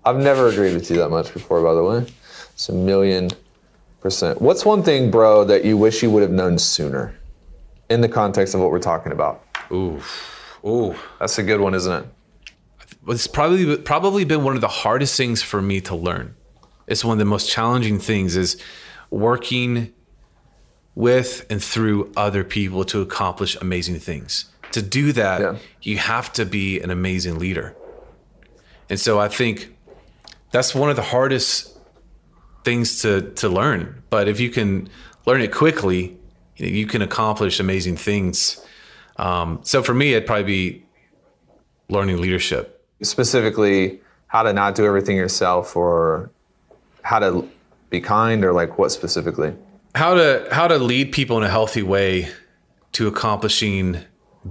[0.04, 2.06] I've never agreed with you that much before, by the way.
[2.52, 3.30] It's a million
[4.02, 4.42] percent.
[4.42, 7.16] What's one thing, bro, that you wish you would have known sooner
[7.90, 9.44] in the context of what we're talking about?
[9.72, 10.02] Ooh,
[10.66, 12.10] ooh, that's a good one, isn't it?
[13.08, 16.36] It's probably probably been one of the hardest things for me to learn.
[16.88, 18.62] It's one of the most challenging things is
[19.10, 19.94] working
[20.96, 24.46] with and through other people to accomplish amazing things.
[24.72, 25.56] To do that, yeah.
[25.82, 27.76] you have to be an amazing leader.
[28.90, 29.76] And so I think
[30.52, 31.79] that's one of the hardest
[32.63, 34.02] things to to learn.
[34.10, 34.89] But if you can
[35.26, 36.17] learn it quickly,
[36.58, 38.63] you, know, you can accomplish amazing things.
[39.17, 40.86] Um, so for me, it'd probably be
[41.90, 42.86] learning leadership.
[43.02, 46.29] Specifically, how to not do everything yourself, or
[47.02, 47.48] how to
[47.90, 49.54] be kind, or like what specifically?
[49.96, 52.29] How to how to lead people in a healthy way
[52.94, 53.98] to accomplishing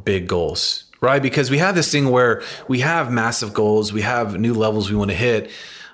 [0.05, 1.22] big goals, right?
[1.22, 4.97] Because we have this thing where we have massive goals, we have new levels we
[4.97, 5.51] want to hit,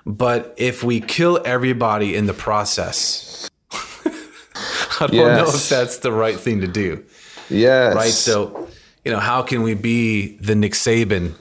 [0.07, 5.39] but if we kill everybody in the process, I don't yes.
[5.39, 7.05] know if that's the right thing to do.
[7.51, 7.95] Yes.
[7.95, 8.11] Right.
[8.11, 8.69] So,
[9.05, 11.35] you know, how can we be the Nick Saban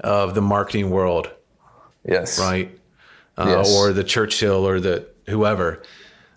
[0.00, 1.30] of the marketing world?
[2.04, 2.38] Yes.
[2.38, 2.76] Right.
[3.36, 3.74] uh, Yes.
[3.74, 5.82] or the Churchill or the whoever,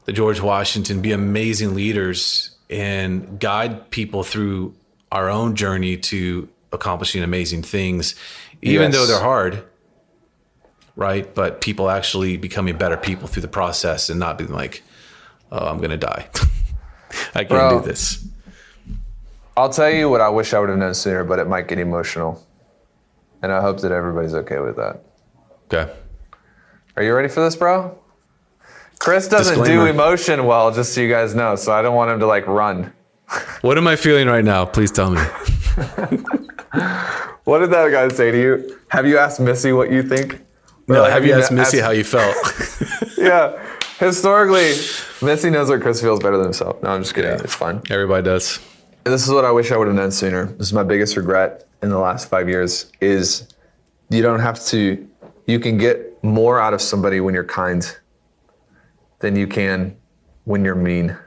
[0.06, 4.74] the George Washington, be amazing leaders and guide people through
[5.12, 8.16] our own journey to accomplishing amazing things,
[8.62, 8.94] even Yes.
[8.94, 9.64] though they're hard.
[11.02, 14.84] Right, but people actually becoming better people through the process and not being like,
[15.52, 16.28] "Oh, I'm gonna die.
[17.34, 17.80] I can't Bro.
[17.82, 18.24] do this."
[19.58, 21.80] I'll tell you what I wish I would have known sooner, but it might get
[21.80, 22.46] emotional.
[23.42, 25.02] And I hope that everybody's okay with that.
[25.66, 25.92] Okay.
[26.96, 27.98] Are you ready for this, bro?
[29.00, 29.86] Chris doesn't Disclaimer.
[29.86, 31.56] do emotion well, just so you guys know.
[31.56, 32.94] So I don't want him to like run.
[33.62, 34.66] What am I feeling right now?
[34.66, 35.22] Please tell me.
[37.44, 38.80] What did that guy say to you?
[38.90, 40.40] Have you asked Missy what you think?
[40.88, 42.36] No, Or have you asked Missy how you felt?
[43.18, 43.58] yeah.
[44.00, 44.74] Historically,
[45.22, 46.82] Missy knows what Chris feels better than himself.
[46.82, 47.32] No, I'm just kidding.
[47.32, 47.44] Yeah.
[47.44, 47.82] It's fine.
[47.90, 48.60] Everybody does.
[49.04, 50.46] This is what I wish I would have known sooner.
[50.46, 53.48] This is my biggest regret in the last five years is
[54.10, 55.08] you don't have to
[55.48, 57.98] you can get more out of somebody when you're kind
[59.20, 59.96] than you can
[60.46, 61.18] when you're mean.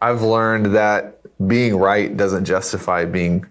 [0.00, 3.46] I've learned that being right doesn't justify being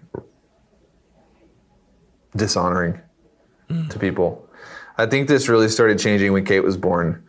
[2.34, 3.00] dishonoring
[3.68, 4.48] to people.
[4.98, 7.24] I think this really started changing when Kate was born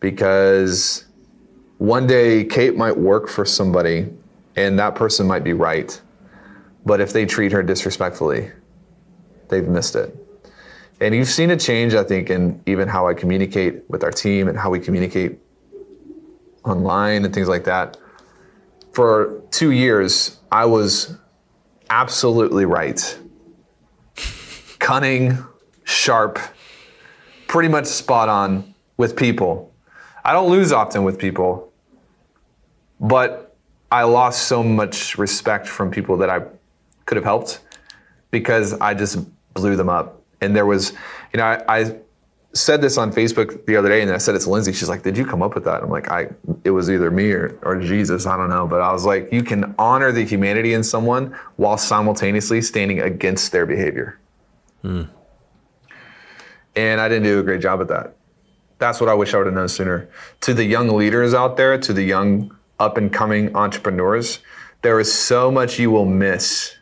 [0.00, 1.04] because
[1.78, 4.08] one day Kate might work for somebody
[4.56, 6.00] and that person might be right.
[6.84, 8.50] But if they treat her disrespectfully,
[9.48, 10.16] they've missed it.
[11.00, 14.48] And you've seen a change, I think, in even how I communicate with our team
[14.48, 15.38] and how we communicate
[16.64, 17.96] online and things like that.
[18.92, 21.16] For two years, I was
[21.90, 23.18] absolutely right.
[24.78, 25.38] Cunning,
[25.84, 26.38] sharp,
[27.46, 29.72] pretty much spot on with people.
[30.24, 31.72] I don't lose often with people,
[33.00, 33.56] but
[33.90, 36.42] I lost so much respect from people that I
[37.04, 37.60] could have helped
[38.30, 39.18] because I just
[39.54, 40.22] blew them up.
[40.40, 40.92] And there was,
[41.32, 41.96] you know, I, I
[42.54, 44.72] said this on Facebook the other day, and I said it to Lindsay.
[44.72, 46.28] She's like, "Did you come up with that?" I'm like, "I,
[46.64, 48.26] it was either me or, or Jesus.
[48.26, 51.78] I don't know." But I was like, "You can honor the humanity in someone while
[51.78, 54.18] simultaneously standing against their behavior."
[54.82, 55.02] Hmm.
[56.74, 58.16] And I didn't do a great job at that.
[58.78, 60.08] That's what I wish I would have known sooner.
[60.40, 64.40] To the young leaders out there, to the young up and coming entrepreneurs,
[64.82, 66.76] there is so much you will miss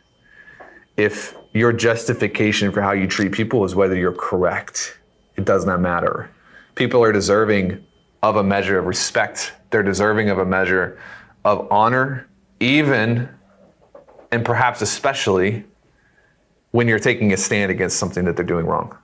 [0.97, 4.97] if your justification for how you treat people is whether you're correct.
[5.35, 6.29] It does not matter.
[6.75, 7.85] People are deserving
[8.23, 10.99] of a measure of respect, they're deserving of a measure
[11.43, 12.27] of honor,
[12.59, 13.29] even
[14.31, 15.65] and perhaps especially
[16.71, 18.97] when you're taking a stand against something that they're doing wrong.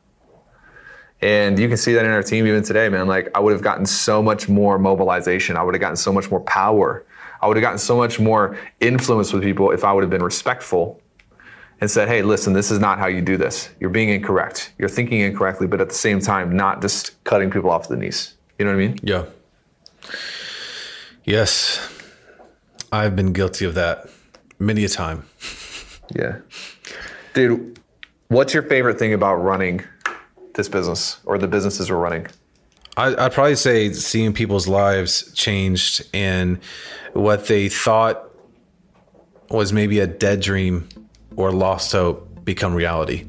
[1.21, 3.07] And you can see that in our team even today, man.
[3.07, 5.57] Like I would have gotten so much more mobilization.
[5.57, 7.05] I would have gotten so much more power.
[7.41, 10.23] I would have gotten so much more influence with people if I would have been
[10.23, 11.01] respectful
[11.79, 13.69] and said, hey, listen, this is not how you do this.
[13.79, 14.73] You're being incorrect.
[14.77, 18.33] You're thinking incorrectly, but at the same time, not just cutting people off the knees.
[18.57, 18.99] You know what I mean?
[19.03, 19.25] Yeah.
[21.23, 21.93] Yes.
[22.91, 24.09] I've been guilty of that
[24.59, 25.25] many a time.
[26.15, 26.39] Yeah.
[27.33, 27.79] Dude,
[28.29, 29.83] what's your favorite thing about running
[30.57, 32.27] this business or the businesses we're running?
[32.97, 36.59] I, I'd probably say seeing people's lives changed and
[37.13, 38.29] what they thought
[39.49, 40.89] was maybe a dead dream
[41.35, 43.25] or lost hope become reality.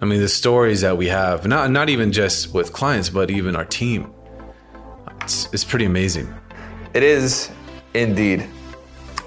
[0.00, 3.54] I mean, the stories that we have, not not even just with clients, but even
[3.54, 4.12] our team,
[5.20, 6.32] it's, it's pretty amazing.
[6.94, 7.50] It is
[7.94, 8.48] indeed.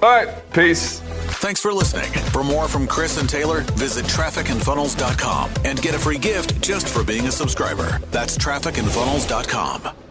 [0.06, 1.00] All right, peace.
[1.42, 2.12] Thanks for listening.
[2.30, 7.04] For more from Chris and Taylor, visit trafficandfunnels.com and get a free gift just for
[7.04, 8.00] being a subscriber.
[8.12, 10.05] That's trafficandfunnels.com.